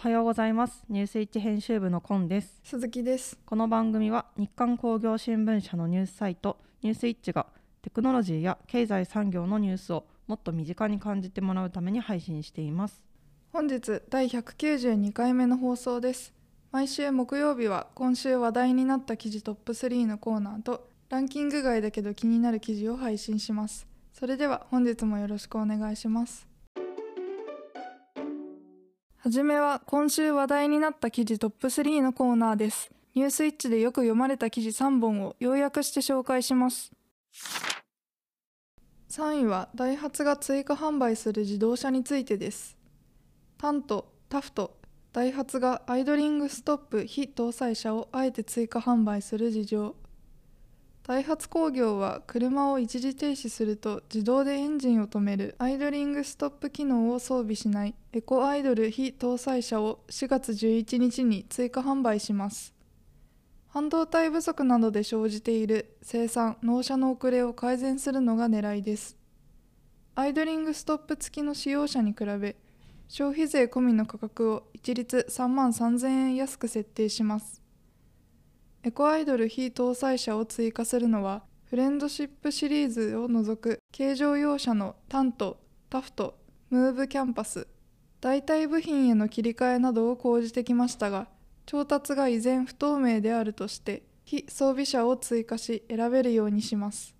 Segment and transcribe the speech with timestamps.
[0.00, 0.84] はようございます。
[0.88, 2.60] ニュースイッチ編集部のコンです。
[2.62, 3.36] 鈴木です。
[3.44, 7.46] この番組は日刊工業新聞社のニュースサイトニュースイッチが
[7.82, 13.02] テクノロジーや経済産業のニュースをもっと身近に感じてもらうために配信しています。
[13.52, 16.32] 本日第192回目の放送です。
[16.70, 23.88] 毎週木曜日は今週話題になった記事トップ3のコーナーとランキング外だけど気になる記事を配信します。
[24.18, 26.47] それでは本日もよろしくお願いします
[29.28, 32.90] はじめは今週話題になった記事トップ3のコーナーです。
[33.14, 36.90] ニュースイッチでよく読まれた記事3本を要約して紹介します。
[39.10, 42.78] 3位はダイハツが追加販売する自動車についてです。
[43.58, 44.78] タント、タフト、
[45.12, 49.94] ダイハツがアイドリングストップ非搭載車をあえて追加販売する事情。
[51.08, 55.54] ダイハツ工業は車を一時停止すると自動でエンジンを止める。
[55.56, 57.94] アイドリングストップ機能を装備しない。
[58.12, 62.74] エコアイドル非搭載車を4月11日に追加販売します。
[63.68, 65.96] 半導体不足などで生じている。
[66.02, 69.16] 生産・納車の遅れを改善するのが狙いです。
[70.14, 72.56] アイドリングストップ付きの使用車に比べ
[73.08, 77.62] 消費税込みの価格を一律3万3000円安く設定します。
[78.88, 86.38] エコアイドル非搭載車を追加するのはフレンドシップシリーズを除く軽乗用車のタント、タフト、
[86.70, 87.68] ムーブキャンパス
[88.22, 91.28] 代替部品への切り替えなどを講じてきましたが
[91.66, 97.14] 調達が依然不透明であるとして非装備車を追加し選べるようにします。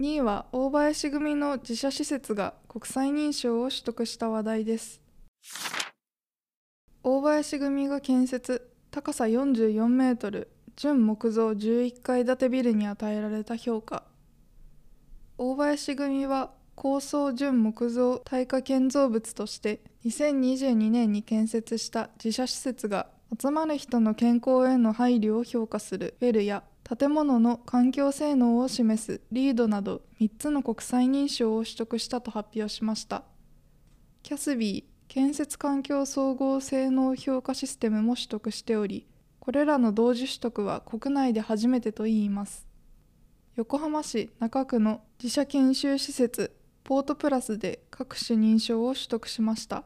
[0.00, 5.00] 2位は大林組の自社施設が国際認証を取得した話題です。
[7.02, 10.48] 大林組が建設高さ44メートル
[10.80, 14.04] 純木造11階建てビルに与えられた評価。
[15.36, 26.16] 大林組は高層純木造耐火建造物として2022年に建設した自社施設が集まる人の健康への配慮を評価する。
[26.20, 33.24] ウェルや建物の環境性能を示すリードなど3つの国際認証を取得したと発表しました。
[34.22, 39.08] キャスビー建設環境総合性能評価システムも取得しており
[39.48, 42.68] これらの同時取得は国内で初めてといいます。
[43.56, 46.54] 横浜市中区の自社研修施設
[46.84, 49.84] ポートプラスで各種認証を取得しました。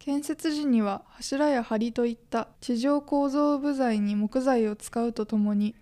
[0.00, 5.76] 建設時には柱や梁といった地上構造部材に木材を使うとともに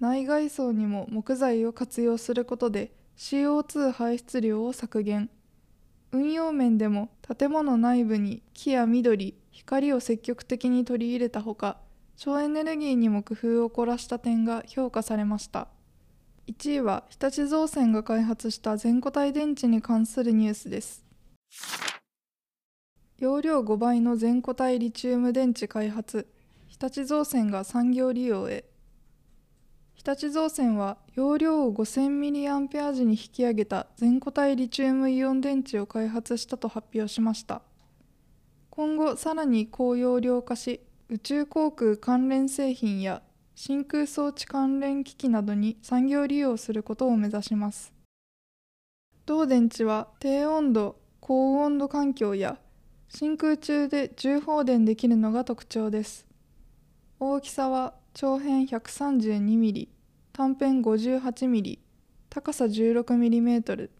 [0.00, 5.30] 内外装にも木材を活用することで CO2 排出量を削減。
[6.10, 11.78] 運用面でも建物内部に木や緑光を積極的に取り入れたほか
[12.16, 15.68] 省エネルギーにも工夫を凝らした点が評価されました。
[16.46, 21.04] 1位は日立造船が開発した全固体電池に関するニュースです。
[23.18, 26.26] 容量5倍の全固体リチウム電池開発。
[26.66, 28.64] 日立造船が産業利用へ。
[29.94, 37.62] 日立造船は容量を 5000mAh に引き上げた全固体リチウムイオン電池を開発したと発表しました。
[38.70, 40.80] 今後さらに高容量化し
[41.12, 43.20] 宇宙航空関連製品や
[43.54, 47.92] 真空装置関連機器などに産業利用することを目指します。
[49.26, 52.56] 同電池は低温度高温度環境や
[53.10, 56.26] 真空中で重放電できるのが特徴です。
[57.20, 59.88] 大きさは長辺 132mm
[60.32, 61.78] 短辺 58mm
[62.30, 63.90] 高さ 16mm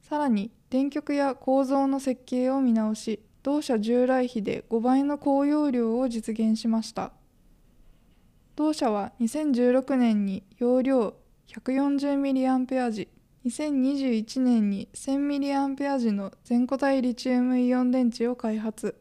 [0.00, 7.12] さらに電極や構造の設計を見直し同社従来比で5倍の高容量を実現しました。
[8.56, 11.14] 同社は2016年に容量
[11.48, 13.08] 140mAh 時
[13.46, 18.96] 2021年に 1000mAh 時の全固体リチウムイオン電池を開発。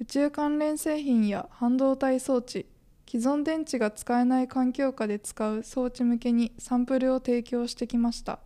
[0.00, 2.66] 宇宙関連製品や半導体装置
[3.10, 8.38] 既存電池が使えない環境下で使う装置向けにサンプルを提供してきました。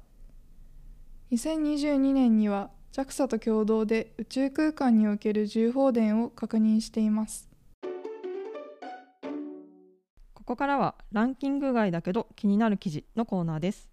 [1.32, 7.48] 2022年には JAXA と共同で宇宙空間における重放電を確認しています。
[10.34, 13.88] ここからはランキング外だけど気になる記事のコーナーです。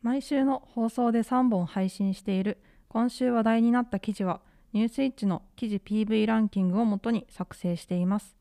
[0.00, 2.58] 毎週の放送で3本配信している
[2.88, 4.40] 今週話題になった記事は
[4.72, 8.36] ニュースイッチの記事 PV ランキングをもとに作成しています。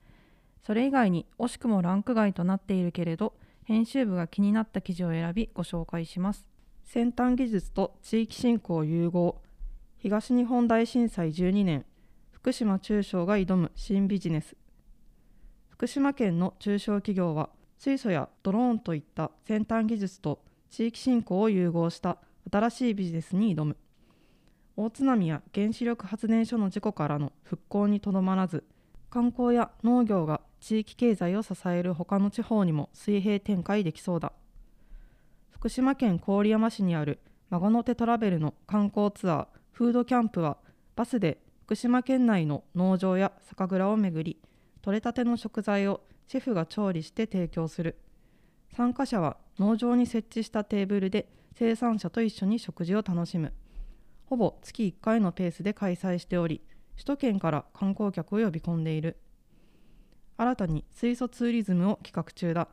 [0.66, 3.34] それ以外に惜しくもランク外となっているけれど
[3.66, 6.55] 編集部が気になった記事を選びご紹介します
[6.86, 9.42] 先端技術と地域振興融合
[9.98, 11.84] 東日本大震災12年
[12.32, 14.56] 福島中小が挑む新ビジネス。
[15.68, 17.50] 福島県の中小企業は
[17.80, 22.20] 水素やドローンといった先端技術と地域振興を融合した
[22.52, 23.78] 新しいビジネスに挑む。
[24.78, 28.64] 大津波や原子力発電所の事故からの復興にとどまらず
[29.10, 34.34] 観光や農業が地域経済を支える他の地方にも水平展開できそうだ。
[35.66, 37.18] 福島県郡山市にある
[37.50, 40.58] 孫の手トラベルの観光ツアーフードキャンプは
[40.96, 44.40] バスで福島県内の農場や酒蔵を巡り
[44.84, 47.98] 取れたての食材をシェフが調理して提供する。
[48.78, 53.52] 参加者は農場に設置したテーブルで生産者と一緒に食事を楽しむ。
[54.28, 56.62] ほぼ月1回のペースで開催しており
[56.94, 59.18] 首都圏から観光客を呼び込んでいる。
[60.38, 62.68] 新たに水素ツーリズムを企画中だ。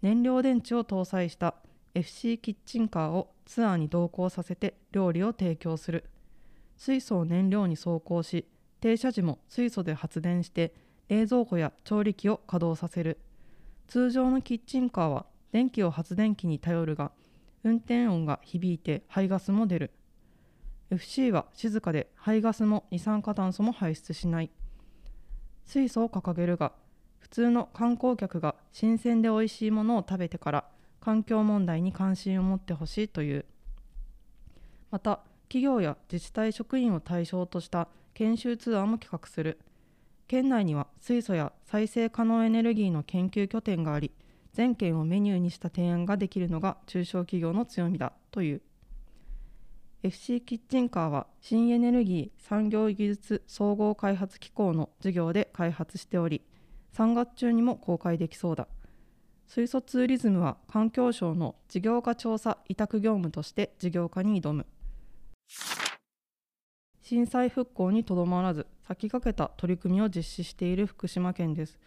[0.00, 1.56] 燃料電池を搭載した
[1.94, 6.04] FC キッチンカーをツアーに同行させて料理を提供する。
[6.76, 8.48] 水素を燃料に走行し
[8.80, 10.74] 停車時も水素で発電して
[11.08, 13.18] 冷蔵庫や調理器を稼働させる。
[13.86, 17.12] 通常のキッチンカーは電気を発電機に頼るが
[17.62, 19.92] 運転音が響いて排ガスも出る。
[20.90, 24.50] FC は静かで排ガスも二酸化炭素も排出しない。
[25.64, 26.72] 水素を掲げるが
[27.20, 30.64] 普通の観光客が新鮮で美味しいものを食べてから
[31.04, 33.44] 環境問題に関心を持ってほしいという
[34.90, 39.58] また企業や自治体職員を対象とした研修ツアーも企画する。
[40.26, 44.10] 県内には水素や再生可能エネルギーの研究拠点があり
[44.52, 48.62] 全県をメニューにした提案ができるのが中小企業の強みだという。
[50.02, 56.42] FC キッチンカーは新エネルギー産業技術総合開発機構の事業で開発しており
[56.94, 58.68] 3月中にも公開できそうだ。
[59.46, 64.66] 水素ツーリズムは環境省の事業化調査委託業務として事業化に挑む。
[67.02, 71.78] 震災復興にとどまらず先駆けた取り組みを実施している福島県です。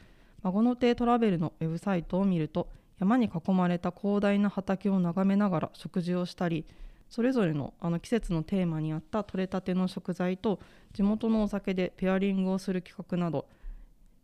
[0.43, 2.69] 孫の手トラベルのウェブサイトを見ると
[2.99, 6.65] 山に囲まれた広大な畑を眺めながら食事をしたり
[7.09, 10.59] それぞれのあの季節のテーマに合った取れたての食材と
[10.93, 13.47] 地元のお酒でペアリングをする企画など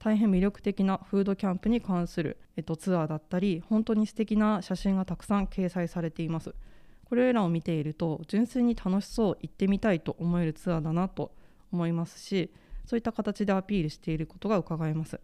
[0.04, 6.54] 大変魅力的なフードキャンプに関する、えっと、ツアーだったり本当に素敵な写真がたくさん掲載されています。
[7.06, 11.32] これらを見ていると純粋に楽しそう行ってみたいと思えるツアーだなと
[11.72, 12.52] 思いますし
[12.86, 15.22] そういった形でアピールしていることが伺えます。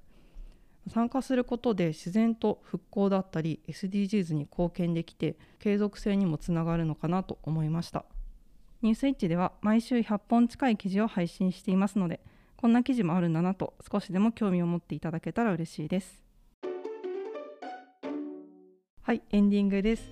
[0.88, 8.06] 参加することで自然と復興だったり SDGs に貢献できて継続性にもつながるのかなと思いました。
[8.82, 12.22] ニュースイッチでは毎週100本近い記事を配信していますので
[12.60, 16.22] こんな記事もあるんだなと少しでも興味を持っていただけたら嬉しいです。
[19.02, 20.04] はいエンディングです。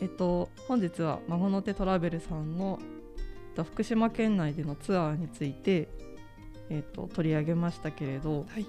[0.00, 2.78] えっと本日は孫の手トラベルさんの
[3.56, 5.88] 福島県内でのツアーについて、
[6.70, 8.66] えっと、取り上げましたけれど、はい。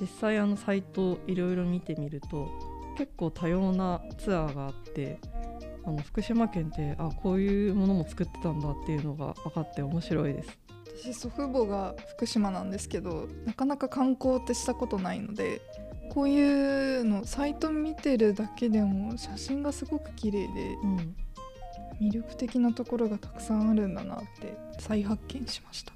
[0.00, 2.48] 実際あのサイトいろいろ見てみると
[2.96, 5.18] 結構多様なツアーがあって
[5.84, 10.67] あの福島県ってあこういうものも作ってたんだっていうのが分かって面白いです。
[11.00, 15.60] 私祖父母が福島なんですけどなかなか観光ってしたことないので
[16.10, 21.16] こういうのサイト見てるだけでも写真がすごく綺麗で、うん、
[22.00, 25.92] 魅力的なところがたくさんあるんだなって再発見しました。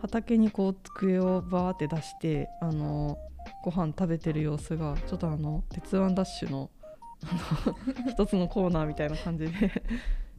[0.00, 3.18] 畑にこう机をバーって出してあの
[3.64, 6.70] ご飯食べてる様子がちょっとあの「鉄腕ダッシュの」
[8.06, 9.82] の一つのコーナーみたいな感じで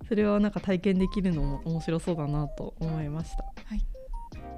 [0.07, 3.81] それはなんか体験できるのも面白そうだなと思いました、はい、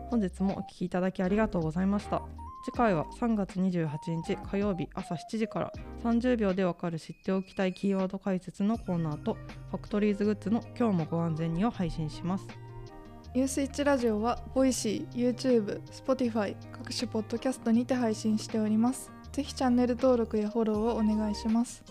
[0.09, 2.21] 本日もお聴きいただきありがとうございました
[2.65, 3.89] 次回は3月28
[4.23, 5.73] 日火曜日朝7時から
[6.03, 9.37] 30秒でわかる知っておきたいキーワード解説のコーナーと
[9.69, 12.47] ファクトリーズグッズの今日もご安全にを配信します
[13.35, 19.11] ニュースイッチラジオは、ボイシー、YouTube、Spotify、各種ポッドキャストにて配信しております。
[19.31, 21.83] ぜひチャンネル登録やフォローをお願いします。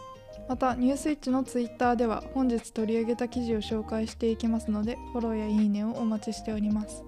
[0.49, 7.05] また、ニュースイッチの Twitter では、本日取り上げた記事を紹介していきますので、フォローやいいねをお待ちしております。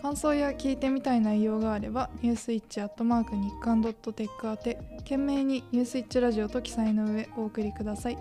[0.00, 8.18] 感想や聞いてみたい内容があれば、ニュースイッチアットマーク日刊ドットテック宛て、懸命にニュースイッチラジオと記載の上お送りください。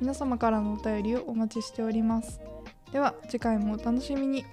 [0.00, 2.40] 皆様からのお便りをお待ちしております。
[2.92, 4.44] では次回もお楽しみに。